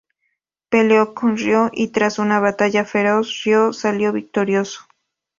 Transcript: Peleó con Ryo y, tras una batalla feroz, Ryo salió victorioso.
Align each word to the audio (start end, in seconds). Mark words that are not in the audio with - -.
Peleó 0.69 1.13
con 1.13 1.37
Ryo 1.37 1.69
y, 1.71 1.89
tras 1.89 2.17
una 2.17 2.39
batalla 2.39 2.85
feroz, 2.85 3.43
Ryo 3.43 3.71
salió 3.71 4.11
victorioso. 4.11 4.87